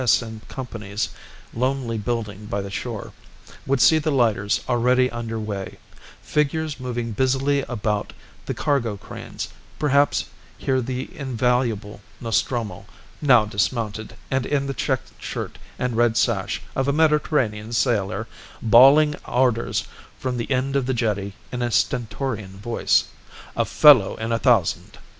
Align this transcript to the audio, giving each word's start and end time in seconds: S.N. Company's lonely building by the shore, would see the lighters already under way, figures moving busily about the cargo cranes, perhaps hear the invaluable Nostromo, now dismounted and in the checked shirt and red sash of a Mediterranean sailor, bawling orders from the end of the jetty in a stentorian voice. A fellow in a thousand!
S.N. 0.03 0.41
Company's 0.49 1.09
lonely 1.53 1.99
building 1.99 2.47
by 2.47 2.59
the 2.59 2.71
shore, 2.71 3.13
would 3.67 3.79
see 3.79 3.99
the 3.99 4.09
lighters 4.09 4.61
already 4.67 5.11
under 5.11 5.39
way, 5.39 5.77
figures 6.23 6.79
moving 6.79 7.11
busily 7.11 7.61
about 7.69 8.11
the 8.47 8.53
cargo 8.55 8.97
cranes, 8.97 9.49
perhaps 9.77 10.25
hear 10.57 10.81
the 10.81 11.07
invaluable 11.15 12.01
Nostromo, 12.19 12.87
now 13.21 13.45
dismounted 13.45 14.15
and 14.31 14.47
in 14.47 14.65
the 14.65 14.73
checked 14.73 15.11
shirt 15.19 15.59
and 15.77 15.95
red 15.95 16.17
sash 16.17 16.63
of 16.75 16.87
a 16.87 16.91
Mediterranean 16.93 17.71
sailor, 17.71 18.27
bawling 18.59 19.13
orders 19.27 19.87
from 20.17 20.35
the 20.37 20.49
end 20.49 20.75
of 20.75 20.87
the 20.87 20.95
jetty 20.95 21.33
in 21.51 21.61
a 21.61 21.69
stentorian 21.69 22.57
voice. 22.57 23.03
A 23.55 23.65
fellow 23.65 24.15
in 24.15 24.31
a 24.31 24.39
thousand! 24.39 24.97